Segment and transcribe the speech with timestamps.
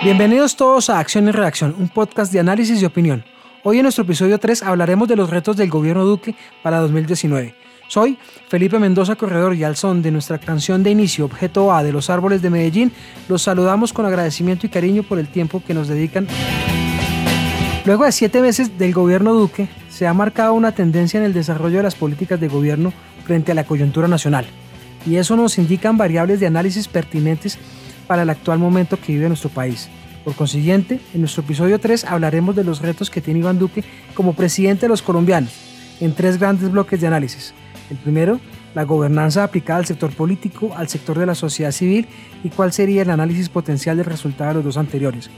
[0.00, 3.24] Bienvenidos todos a Acción y Reacción, un podcast de análisis y opinión.
[3.64, 7.56] Hoy en nuestro episodio 3 hablaremos de los retos del gobierno Duque para 2019.
[7.88, 8.16] Soy
[8.46, 12.10] Felipe Mendoza, corredor y al son de nuestra canción de inicio, Objeto A de los
[12.10, 12.92] Árboles de Medellín,
[13.28, 16.28] los saludamos con agradecimiento y cariño por el tiempo que nos dedican.
[17.84, 21.78] Luego de siete meses del gobierno Duque, se ha marcado una tendencia en el desarrollo
[21.78, 22.92] de las políticas de gobierno
[23.24, 24.46] frente a la coyuntura nacional.
[25.06, 27.58] Y eso nos indican variables de análisis pertinentes
[28.08, 29.88] para el actual momento que vive nuestro país.
[30.24, 34.32] Por consiguiente, en nuestro episodio 3 hablaremos de los retos que tiene Iván Duque como
[34.32, 35.52] presidente de los colombianos,
[36.00, 37.54] en tres grandes bloques de análisis.
[37.90, 38.40] El primero,
[38.74, 42.08] la gobernanza aplicada al sector político, al sector de la sociedad civil
[42.42, 45.30] y cuál sería el análisis potencial del resultado de los dos anteriores.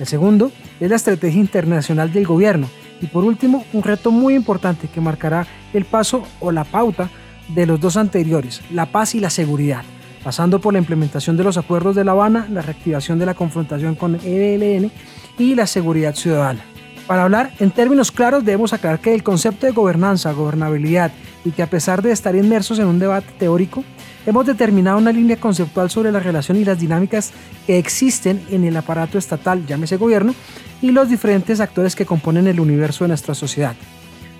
[0.00, 2.68] El segundo es la estrategia internacional del gobierno.
[3.00, 7.10] Y por último, un reto muy importante que marcará el paso o la pauta
[7.48, 9.84] de los dos anteriores, la paz y la seguridad
[10.24, 13.94] pasando por la implementación de los acuerdos de La Habana, la reactivación de la confrontación
[13.94, 14.90] con el ELN
[15.38, 16.64] y la seguridad ciudadana.
[17.06, 21.12] Para hablar en términos claros debemos aclarar que el concepto de gobernanza, gobernabilidad
[21.44, 23.84] y que a pesar de estar inmersos en un debate teórico,
[24.24, 27.32] hemos determinado una línea conceptual sobre la relación y las dinámicas
[27.66, 30.34] que existen en el aparato estatal, llámese gobierno,
[30.80, 33.74] y los diferentes actores que componen el universo de nuestra sociedad.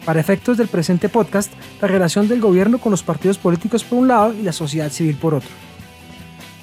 [0.06, 4.08] Para efectos del presente podcast, la relación del gobierno con los partidos políticos por un
[4.08, 5.50] lado y la sociedad civil por otro.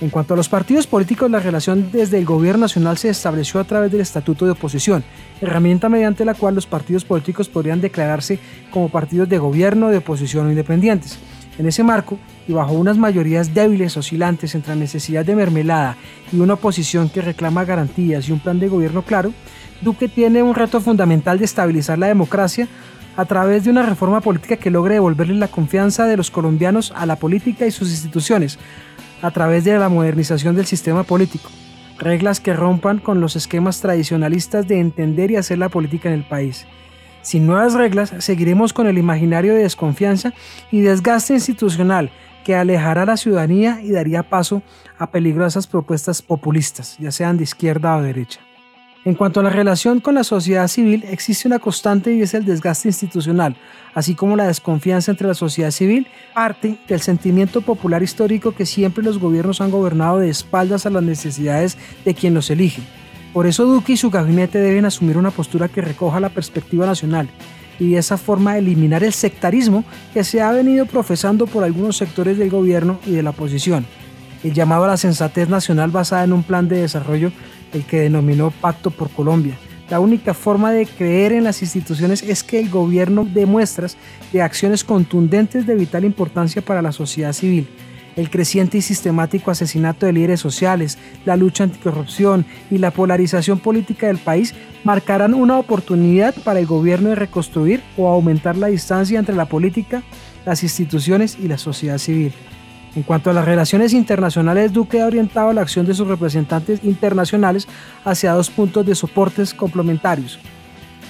[0.01, 3.65] En cuanto a los partidos políticos, la relación desde el gobierno nacional se estableció a
[3.65, 5.03] través del Estatuto de Oposición,
[5.39, 8.39] herramienta mediante la cual los partidos políticos podrían declararse
[8.71, 11.19] como partidos de gobierno, de oposición o independientes.
[11.59, 15.97] En ese marco, y bajo unas mayorías débiles, oscilantes entre la necesidad de mermelada
[16.33, 19.31] y una oposición que reclama garantías y un plan de gobierno claro,
[19.81, 22.67] Duque tiene un reto fundamental de estabilizar la democracia
[23.17, 27.05] a través de una reforma política que logre devolverle la confianza de los colombianos a
[27.05, 28.57] la política y sus instituciones,
[29.21, 31.49] a través de la modernización del sistema político,
[31.97, 36.23] reglas que rompan con los esquemas tradicionalistas de entender y hacer la política en el
[36.23, 36.65] país.
[37.21, 40.33] Sin nuevas reglas, seguiremos con el imaginario de desconfianza
[40.71, 42.11] y desgaste institucional
[42.43, 44.63] que alejará a la ciudadanía y daría paso
[44.97, 48.39] a peligrosas propuestas populistas, ya sean de izquierda o derecha.
[49.03, 52.45] En cuanto a la relación con la sociedad civil, existe una constante y es el
[52.45, 53.55] desgaste institucional,
[53.95, 59.03] así como la desconfianza entre la sociedad civil, parte del sentimiento popular histórico que siempre
[59.03, 62.83] los gobiernos han gobernado de espaldas a las necesidades de quien los elige.
[63.33, 67.27] Por eso Duque y su gabinete deben asumir una postura que recoja la perspectiva nacional
[67.79, 69.83] y de esa forma eliminar el sectarismo
[70.13, 73.87] que se ha venido profesando por algunos sectores del gobierno y de la oposición.
[74.43, 77.31] El llamado a la sensatez nacional basada en un plan de desarrollo
[77.73, 79.57] el que denominó Pacto por Colombia.
[79.89, 83.97] La única forma de creer en las instituciones es que el gobierno dé muestras
[84.31, 87.67] de acciones contundentes de vital importancia para la sociedad civil.
[88.15, 94.07] El creciente y sistemático asesinato de líderes sociales, la lucha anticorrupción y la polarización política
[94.07, 94.53] del país
[94.83, 100.03] marcarán una oportunidad para el gobierno de reconstruir o aumentar la distancia entre la política,
[100.45, 102.33] las instituciones y la sociedad civil.
[102.93, 107.67] En cuanto a las relaciones internacionales, Duque ha orientado la acción de sus representantes internacionales
[108.03, 110.39] hacia dos puntos de soportes complementarios.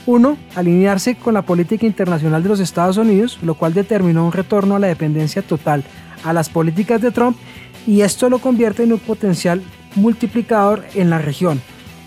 [0.06, 4.76] Uno, alinearse con la política internacional de los Estados Unidos, lo cual determinó un retorno
[4.76, 5.84] a la dependencia total
[6.24, 7.36] a las políticas de Trump
[7.88, 9.62] y esto lo convierte en un potencial
[9.96, 11.62] multiplicador en la región,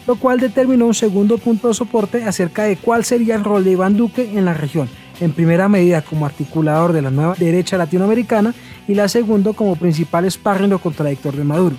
[0.06, 3.72] lo cual determinó un segundo punto de soporte acerca de cuál sería el rol de
[3.72, 4.88] Iván Duque en la región
[5.20, 8.54] en primera medida como articulador de la nueva derecha latinoamericana
[8.88, 11.76] y la segunda como principal sparring contradictor de Maduro.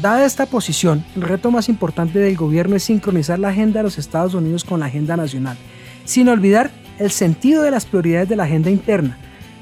[0.00, 3.98] Dada esta posición, el reto más importante del gobierno es sincronizar la agenda de los
[3.98, 5.58] Estados Unidos con la agenda nacional,
[6.04, 9.18] sin olvidar el sentido de las prioridades de la agenda interna.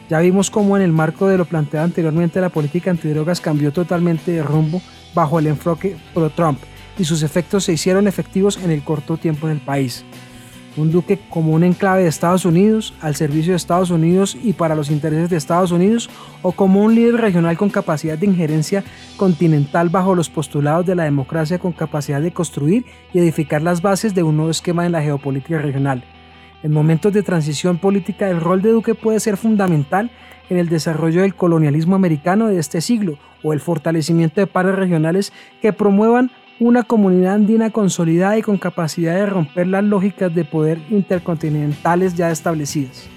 [0.08, 4.30] Ya vimos cómo en el marco de lo planteado anteriormente la política antidrogas cambió totalmente
[4.30, 4.80] de rumbo
[5.12, 6.60] bajo el enfoque pro-Trump
[6.98, 10.04] y sus efectos se hicieron efectivos en el corto tiempo en el país
[10.78, 14.74] un duque como un enclave de Estados Unidos, al servicio de Estados Unidos y para
[14.74, 16.08] los intereses de Estados Unidos,
[16.42, 18.84] o como un líder regional con capacidad de injerencia
[19.16, 24.14] continental bajo los postulados de la democracia con capacidad de construir y edificar las bases
[24.14, 26.04] de un nuevo esquema en la geopolítica regional.
[26.62, 30.10] En momentos de transición política, el rol de Duque puede ser fundamental
[30.50, 35.32] en el desarrollo del colonialismo americano de este siglo o el fortalecimiento de pares regionales
[35.62, 40.80] que promuevan una comunidad andina consolidada y con capacidad de romper las lógicas de poder
[40.90, 43.08] intercontinentales ya establecidas.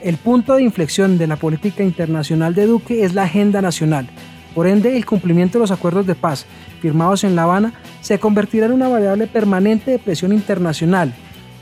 [0.00, 4.08] El punto de inflexión de la política internacional de Duque es la agenda nacional.
[4.54, 6.46] Por ende, el cumplimiento de los acuerdos de paz
[6.80, 11.12] firmados en La Habana se convertirá en una variable permanente de presión internacional.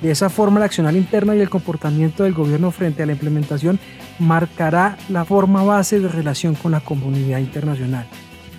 [0.02, 3.78] De esa forma, la accional interna y el comportamiento del gobierno frente a la implementación
[4.18, 8.06] marcará la forma base de relación con la comunidad internacional.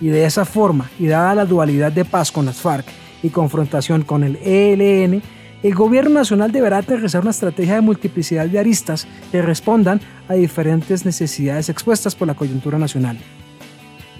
[0.00, 2.86] Y de esa forma, y dada la dualidad de paz con las FARC
[3.22, 5.22] y confrontación con el ELN,
[5.62, 11.04] el gobierno nacional deberá aterrizar una estrategia de multiplicidad de aristas que respondan a diferentes
[11.04, 13.18] necesidades expuestas por la coyuntura nacional.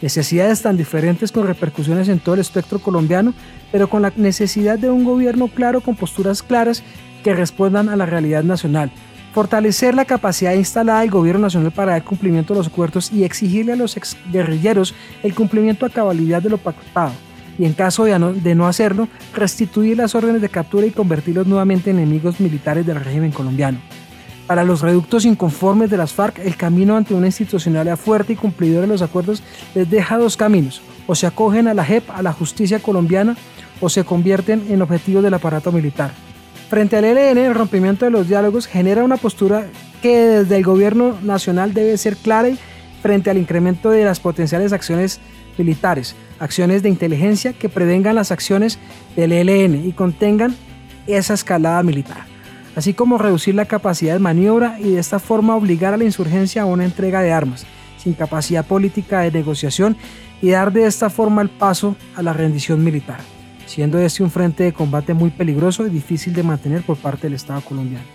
[0.03, 3.35] Necesidades tan diferentes con repercusiones en todo el espectro colombiano,
[3.71, 6.83] pero con la necesidad de un gobierno claro con posturas claras
[7.23, 8.91] que respondan a la realidad nacional.
[9.33, 13.73] Fortalecer la capacidad instalada del gobierno nacional para dar cumplimiento a los acuerdos y exigirle
[13.73, 17.13] a los exguerrilleros el cumplimiento a cabalidad de lo pactado
[17.59, 21.47] y en caso de no, de no hacerlo, restituir las órdenes de captura y convertirlos
[21.47, 23.79] nuevamente en enemigos militares del régimen colombiano.
[24.47, 28.83] Para los reductos inconformes de las FARC, el camino ante una institucionalidad fuerte y cumplidora
[28.83, 29.43] de los acuerdos
[29.75, 33.37] les deja dos caminos, o se acogen a la JEP, a la justicia colombiana,
[33.81, 36.13] o se convierten en objetivos del aparato militar.
[36.69, 39.67] Frente al ELN, el rompimiento de los diálogos genera una postura
[40.03, 42.51] que desde el gobierno nacional debe ser clara
[43.01, 45.19] frente al incremento de las potenciales acciones
[45.57, 48.79] militares, acciones de inteligencia que prevengan las acciones
[49.17, 50.55] del ELN y contengan
[51.07, 52.27] esa escalada militar,
[52.77, 56.63] así como reducir la capacidad de maniobra y de esta forma obligar a la insurgencia
[56.63, 57.67] a una entrega de armas,
[57.97, 59.97] sin capacidad política de negociación
[60.43, 63.21] y dar de esta forma el paso a la rendición militar,
[63.69, 67.35] siendo este un frente de combate muy peligroso y difícil de mantener por parte del
[67.35, 68.07] Estado colombiano.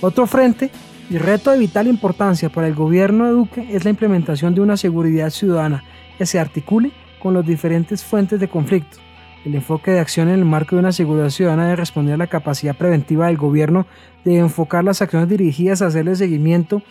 [0.00, 0.70] Otro frente
[1.10, 4.76] y reto de vital importancia para el gobierno de Duque es la implementación de una
[4.76, 5.84] seguridad ciudadana
[6.16, 8.98] que se articule con las diferentes fuentes de conflicto.
[9.44, 12.26] El enfoque de acción en el marco de una seguridad ciudadana debe responder a la
[12.26, 13.86] capacidad preventiva del gobierno
[14.24, 16.82] de enfocar las acciones dirigidas a hacerle seguimiento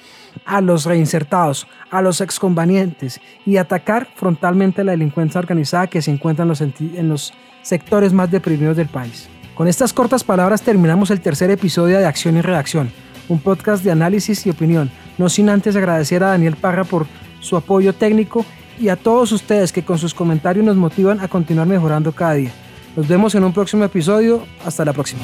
[0.46, 6.44] a los reinsertados, a los exconvenientes y atacar frontalmente la delincuencia organizada que se encuentra
[6.44, 7.34] en los, en los
[7.66, 9.28] sectores más deprimidos del país.
[9.56, 12.92] Con estas cortas palabras terminamos el tercer episodio de Acción y Redacción,
[13.28, 17.08] un podcast de análisis y opinión, no sin antes agradecer a Daniel Parra por
[17.40, 18.46] su apoyo técnico
[18.80, 22.52] y a todos ustedes que con sus comentarios nos motivan a continuar mejorando cada día.
[22.96, 24.46] Nos vemos en un próximo episodio.
[24.64, 25.22] Hasta la próxima.